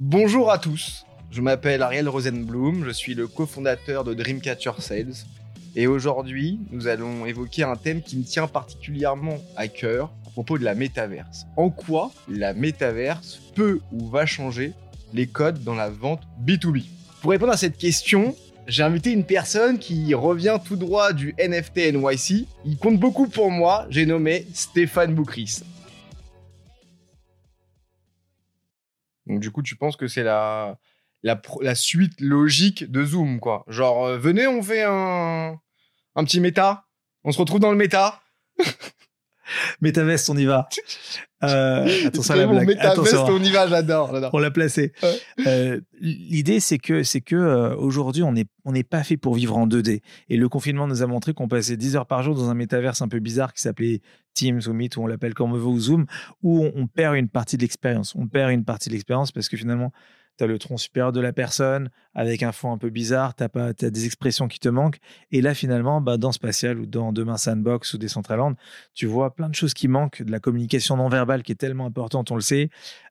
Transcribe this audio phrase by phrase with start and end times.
[0.00, 5.14] Bonjour à tous, je m'appelle Ariel Rosenblum, je suis le cofondateur de Dreamcatcher Sales
[5.76, 10.58] et aujourd'hui nous allons évoquer un thème qui me tient particulièrement à cœur à propos
[10.58, 11.46] de la métaverse.
[11.56, 14.72] En quoi la métaverse peut ou va changer
[15.12, 16.86] les codes dans la vente B2B
[17.22, 18.34] Pour répondre à cette question,
[18.66, 22.48] j'ai invité une personne qui revient tout droit du NFT NYC.
[22.64, 25.62] Il compte beaucoup pour moi, j'ai nommé Stéphane Boukris.
[29.26, 30.78] Donc du coup, tu penses que c'est la,
[31.22, 33.64] la, suite logique de Zoom, quoi.
[33.68, 35.58] Genre, euh, venez, on fait un,
[36.14, 36.86] un petit méta.
[37.24, 38.22] On se retrouve dans le méta.
[39.80, 40.68] Métavest, on y va.
[41.42, 42.66] Euh, attention à la blague.
[42.66, 44.10] Métavest, on y va, j'adore.
[44.32, 44.92] On l'a placé.
[45.46, 49.34] Euh, L'idée, c'est que, c'est que euh, aujourd'hui, on n'est on n'est pas fait pour
[49.34, 50.00] vivre en 2D.
[50.28, 53.02] Et le confinement nous a montré qu'on passait 10 heures par jour dans un métaverse
[53.02, 54.00] un peu bizarre qui s'appelait
[54.32, 56.06] Teams ou Meet, ou on l'appelle comme on veut, ou Zoom,
[56.42, 58.14] où on, on perd une partie de l'expérience.
[58.14, 59.92] On perd une partie de l'expérience parce que finalement,
[60.36, 63.44] tu as le tronc supérieur de la personne avec un fond un peu bizarre, tu
[63.44, 64.98] as, des expressions qui te manquent.
[65.30, 68.54] Et là, finalement, bah, dans Spatial ou dans Demain Sandbox ou Decentraland,
[68.94, 71.86] tu vois plein de choses qui manquent, de la communication non verbale qui est tellement
[71.86, 72.70] importante, on le sait.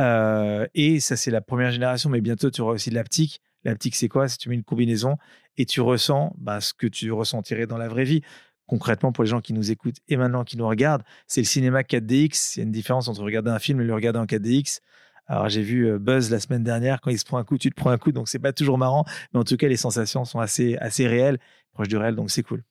[0.00, 3.40] Euh, et ça, c'est la première génération, mais bientôt, tu auras aussi de l'aptique.
[3.64, 4.28] L'aptique, c'est quoi?
[4.28, 5.16] Si tu mets une combinaison
[5.56, 8.22] et tu ressens bah, ce que tu ressentirais dans la vraie vie
[8.66, 11.82] concrètement pour les gens qui nous écoutent et maintenant qui nous regardent, c'est le cinéma
[11.82, 12.54] 4DX.
[12.54, 14.80] Il y a une différence entre regarder un film et le regarder en 4DX.
[15.26, 17.70] Alors j'ai vu euh, Buzz la semaine dernière, quand il se prend un coup, tu
[17.70, 20.24] te prends un coup, donc c'est pas toujours marrant, mais en tout cas les sensations
[20.24, 21.38] sont assez, assez réelles,
[21.72, 22.62] proches du réel, donc c'est cool.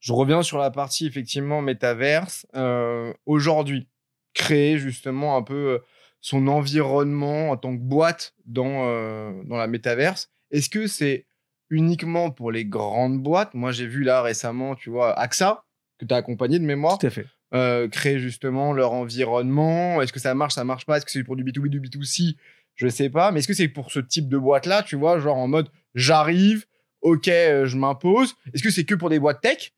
[0.00, 2.46] Je reviens sur la partie effectivement métaverse.
[2.54, 3.88] Euh, Aujourd'hui,
[4.34, 5.78] créer justement un peu euh,
[6.20, 11.26] son environnement en tant que boîte dans, euh, dans la métaverse, est-ce que c'est
[11.70, 13.54] uniquement pour les grandes boîtes?
[13.54, 15.64] Moi j'ai vu là récemment, tu vois, AXA,
[15.98, 16.98] que tu as accompagné de mémoire.
[16.98, 17.26] Tout à fait.
[17.54, 20.96] Euh, créer justement leur environnement Est-ce que ça marche, ça marche pas?
[20.96, 22.36] Est-ce que c'est pour du B2B, du B2C
[22.76, 23.30] Je sais pas.
[23.30, 26.64] Mais est-ce que c'est pour ce type de boîte-là, tu vois, genre en mode j'arrive,
[27.02, 29.72] ok, euh, je m'impose Est-ce que c'est que pour des boîtes tech?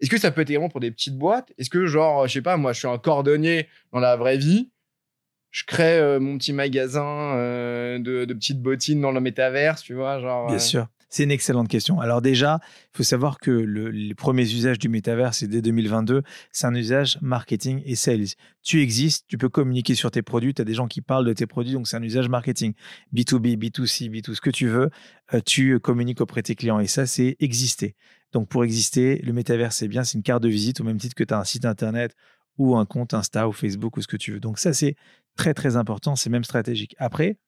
[0.00, 1.52] Est-ce que ça peut être également pour des petites boîtes?
[1.58, 4.70] Est-ce que, genre, je sais pas, moi, je suis un cordonnier dans la vraie vie
[5.52, 7.34] je crée euh, mon petit magasin
[7.98, 10.46] de, de, petites bottines dans le métaverse, tu vois, genre.
[10.46, 10.86] Bien sûr.
[11.10, 12.00] C'est une excellente question.
[12.00, 12.60] Alors déjà,
[12.94, 16.22] il faut savoir que les premiers usages du métavers, c'est dès 2022,
[16.52, 18.28] c'est un usage marketing et sales.
[18.62, 21.32] Tu existes, tu peux communiquer sur tes produits, tu as des gens qui parlent de
[21.32, 22.74] tes produits, donc c'est un usage marketing.
[23.12, 24.88] B2B, B2C, B2, ce que tu veux,
[25.34, 27.96] euh, tu communiques auprès de tes clients et ça, c'est exister.
[28.32, 31.16] Donc pour exister, le métavers, c'est bien, c'est une carte de visite au même titre
[31.16, 32.14] que tu as un site internet
[32.56, 34.40] ou un compte Insta ou Facebook ou ce que tu veux.
[34.40, 34.94] Donc ça, c'est
[35.36, 36.94] très très important, c'est même stratégique.
[36.98, 37.38] Après,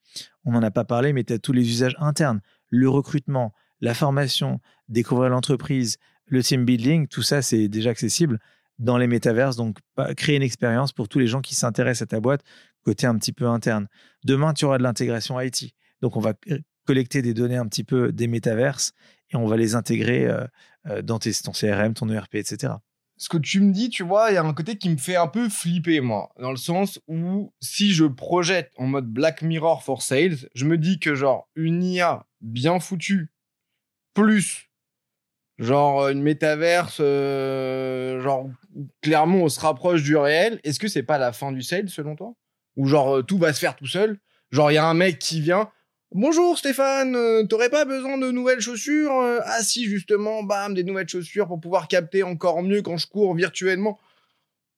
[0.45, 2.41] on n'en a pas parlé, mais tu as tous les usages internes
[2.73, 8.41] le recrutement, la formation, découvrir l'entreprise, le team building, tout ça, c'est déjà accessible
[8.79, 9.57] dans les métaverses.
[9.57, 9.79] Donc,
[10.17, 12.43] créer une expérience pour tous les gens qui s'intéressent à ta boîte,
[12.83, 13.89] côté un petit peu interne.
[14.25, 15.75] Demain, tu auras de l'intégration IT.
[16.01, 16.33] Donc, on va
[16.87, 18.93] collecter des données un petit peu des métaverses
[19.31, 20.47] et on va les intégrer euh,
[20.87, 22.75] euh, dans tes, ton CRM, ton ERP, etc
[23.23, 25.15] ce que tu me dis, tu vois, il y a un côté qui me fait
[25.15, 26.33] un peu flipper, moi.
[26.41, 30.77] Dans le sens où, si je projette en mode Black Mirror for Sales, je me
[30.77, 33.31] dis que, genre, une IA bien foutue,
[34.13, 34.71] plus,
[35.59, 38.51] genre, une métaverse, euh, genre,
[39.03, 42.17] clairement, on se rapproche du réel, est-ce que c'est pas la fin du sales, selon
[42.17, 42.35] toi?
[42.75, 44.19] Ou, genre, euh, tout va se faire tout seul?
[44.51, 45.71] Genre, il y a un mec qui vient,
[46.15, 50.85] Bonjour Stéphane, euh, t'aurais pas besoin de nouvelles chaussures euh Ah si justement, bam, des
[50.85, 53.99] nouvelles chaussures pour pouvoir capter encore mieux quand je cours virtuellement.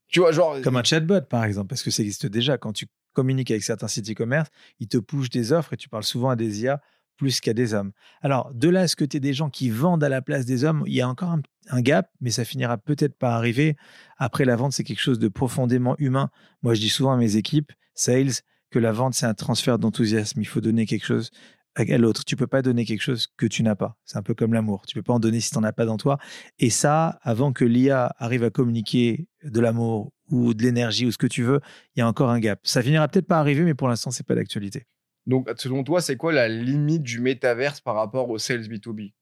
[0.06, 2.56] Tu vois, genre comme un chatbot par exemple, parce que ça existe déjà.
[2.56, 6.04] Quand tu communiques avec certains sites e-commerce, ils te poussent des offres et tu parles
[6.04, 6.80] souvent à des IA
[7.16, 7.90] plus qu'à des hommes.
[8.22, 10.46] Alors de là à ce que tu es des gens qui vendent à la place
[10.46, 13.76] des hommes, il y a encore un, un gap, mais ça finira peut-être par arriver.
[14.18, 16.30] Après la vente, c'est quelque chose de profondément humain.
[16.62, 18.34] Moi, je dis souvent à mes équipes, sales,
[18.74, 20.40] que la vente, c'est un transfert d'enthousiasme.
[20.40, 21.30] Il faut donner quelque chose
[21.76, 22.24] à l'autre.
[22.24, 23.96] Tu peux pas donner quelque chose que tu n'as pas.
[24.04, 24.84] C'est un peu comme l'amour.
[24.88, 26.18] Tu peux pas en donner si tu n'en as pas dans toi.
[26.58, 31.18] Et ça, avant que l'IA arrive à communiquer de l'amour ou de l'énergie ou ce
[31.18, 31.60] que tu veux,
[31.94, 32.58] il y a encore un gap.
[32.64, 34.86] Ça finira peut-être pas arriver, mais pour l'instant, c'est pas d'actualité.
[35.26, 39.12] Donc, selon toi, c'est quoi la limite du métaverse par rapport au sales B2B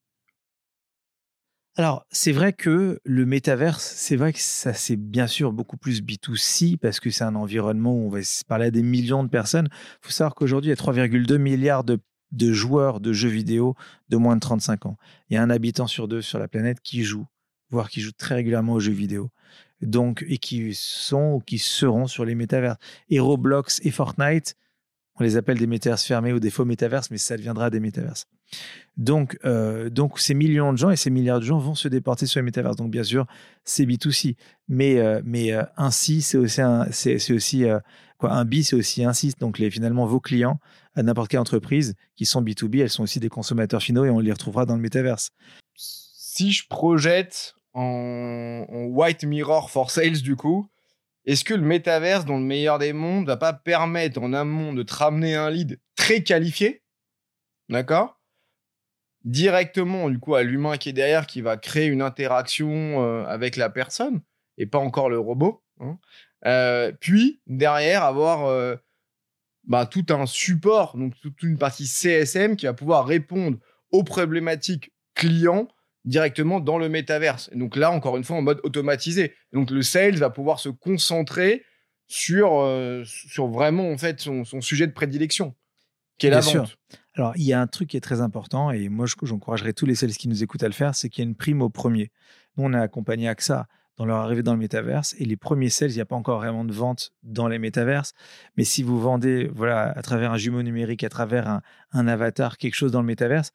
[1.77, 6.03] alors, c'est vrai que le métaverse, c'est vrai que ça, c'est bien sûr beaucoup plus
[6.03, 9.69] B2C parce que c'est un environnement où on va parler à des millions de personnes.
[9.73, 11.99] Il faut savoir qu'aujourd'hui, il y a 3,2 milliards de,
[12.53, 13.75] joueurs de jeux vidéo
[14.11, 14.99] de moins de 35 ans.
[15.31, 17.27] Il y a un habitant sur deux sur la planète qui joue,
[17.71, 19.31] voire qui joue très régulièrement aux jeux vidéo.
[19.81, 22.77] Donc, et qui sont ou qui seront sur les métavers.
[23.09, 24.57] Et Roblox et Fortnite
[25.17, 28.27] On les appelle des métaverses fermés ou des faux métaverses, mais ça deviendra des métaverses.
[28.97, 32.27] Donc, euh, donc ces millions de gens et ces milliards de gens vont se déporter
[32.27, 32.77] sur les métaverses.
[32.77, 33.27] Donc, bien sûr,
[33.65, 34.37] c'est B2C.
[34.69, 37.65] Mais, euh, mais euh, ainsi, c'est aussi un, c'est, aussi,
[38.19, 39.31] quoi, un B, c'est aussi un C.
[39.39, 40.59] Donc, les, finalement, vos clients
[40.95, 44.21] à n'importe quelle entreprise qui sont B2B, elles sont aussi des consommateurs finaux et on
[44.21, 45.31] les retrouvera dans le métaverse.
[45.75, 50.67] Si je projette en white mirror for sales, du coup,
[51.25, 54.83] est-ce que le métaverse, dans le meilleur des mondes, va pas permettre en amont de
[54.83, 56.83] te ramener un lead très qualifié,
[57.69, 58.19] d'accord
[59.25, 63.55] Directement, du coup, à l'humain qui est derrière, qui va créer une interaction euh, avec
[63.57, 64.21] la personne,
[64.59, 65.63] et pas encore le robot.
[65.79, 65.99] Hein.
[66.45, 68.75] Euh, puis, derrière, avoir euh,
[69.63, 73.59] bah, tout un support, donc toute une partie CSM qui va pouvoir répondre
[73.93, 75.69] aux problématiques clients
[76.05, 77.51] directement dans le métaverse.
[77.53, 79.35] Et donc là, encore une fois, en mode automatisé.
[79.53, 81.65] donc le sales va pouvoir se concentrer
[82.09, 85.55] sur, euh, sur vraiment en fait son, sujet de prédilection,
[86.19, 86.77] qui est la vente.
[87.15, 89.95] Alors, il y a un truc qui est très important, et moi, j'encouragerais tous les
[89.95, 92.11] sales qui nous écoutent à le faire, c'est qu'il y a une prime au premier.
[92.57, 93.67] Nous, on a accompagné AXA
[93.99, 96.39] dans leur arrivée dans le métaverse, et les premiers sales, il n'y a pas encore
[96.39, 98.15] vraiment de vente dans les métaverses,
[98.57, 101.63] mais si vous vendez voilà, à travers un jumeau numérique, à travers un,
[101.93, 103.53] un avatar, quelque chose dans le métaverse,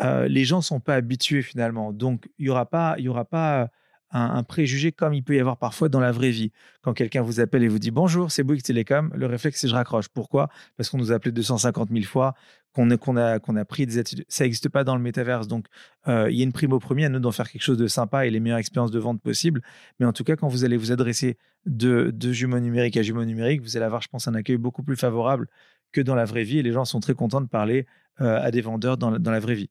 [0.00, 1.92] euh, les gens sont pas habitués finalement.
[1.92, 3.70] Donc, il n'y aura pas, y aura pas
[4.10, 6.52] un, préjugé comme il peut y avoir parfois dans la vraie vie.
[6.82, 9.74] Quand quelqu'un vous appelle et vous dit bonjour, c'est Bouygues Télécom, le réflexe c'est je
[9.74, 10.08] raccroche.
[10.08, 10.48] Pourquoi?
[10.76, 12.34] Parce qu'on nous a appelé 250 000 fois,
[12.72, 14.24] qu'on a, qu'on a pris des attitudes.
[14.28, 15.48] Ça n'existe pas dans le métaverse.
[15.48, 15.66] Donc,
[16.08, 17.86] euh, il y a une prime au premier à nous d'en faire quelque chose de
[17.86, 19.62] sympa et les meilleures expériences de vente possibles.
[19.98, 23.24] Mais en tout cas, quand vous allez vous adresser de, de jumeaux numériques à jumeaux
[23.24, 25.48] numériques, vous allez avoir, je pense, un accueil beaucoup plus favorable
[25.92, 26.62] que dans la vraie vie.
[26.62, 27.86] Les gens sont très contents de parler
[28.20, 29.70] euh, à des vendeurs dans la vraie vie.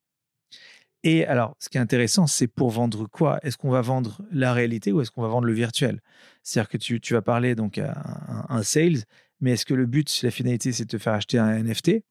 [1.06, 3.40] Et alors, ce qui est intéressant, c'est pour vendre quoi?
[3.44, 6.02] Est-ce qu'on va vendre la réalité ou est-ce qu'on va vendre le virtuel?
[6.42, 7.94] C'est-à-dire que tu, vas parler donc à
[8.50, 9.04] un, sales,
[9.40, 12.04] mais est-ce que le but, la finalité, c'est de te faire acheter un NFT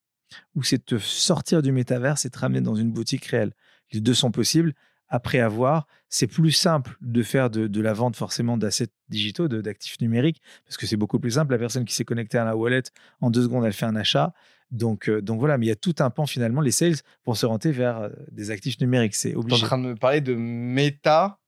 [0.55, 3.51] ou c'est de te sortir du métavers et te ramener dans une boutique réelle?
[3.93, 4.75] Les deux sont possibles.
[5.09, 10.41] Après avoir, c'est plus simple de faire de, la vente forcément d'assets digitaux, d'actifs numériques,
[10.67, 11.51] parce que c'est beaucoup plus simple.
[11.51, 12.85] La personne qui s'est connectée à la wallet,
[13.21, 14.33] en deux secondes, elle fait un achat.
[14.71, 16.61] Donc, euh, donc voilà, mais il y a tout un pan finalement.
[16.61, 16.97] Les sales
[17.27, 19.15] vont se renter vers euh, des actifs numériques.
[19.15, 19.57] C'est obligé.
[19.57, 21.39] Tu es en train de me parler de méta.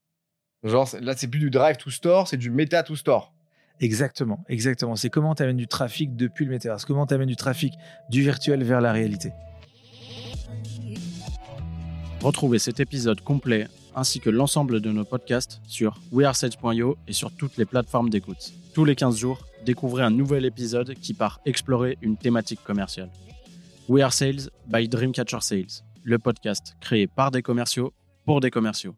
[0.63, 3.33] Genre, là, c'est plus du drive to store, c'est du méta to store.
[3.81, 4.97] Exactement, exactement.
[4.97, 7.75] C'est comment tu amènes du trafic depuis le métaverse, comment tu amènes du trafic
[8.09, 9.33] du virtuel vers la réalité.
[12.23, 17.57] Retrouvez cet épisode complet ainsi que l'ensemble de nos podcasts sur wearesales.io et sur toutes
[17.57, 18.53] les plateformes d'écoute.
[18.75, 23.11] Tous les 15 jours, découvrez un nouvel épisode qui part explorer une thématique commerciale.
[23.89, 27.93] We Are Sales by Dreamcatcher Sales, le podcast créé par des commerciaux
[28.25, 28.95] pour des commerciaux.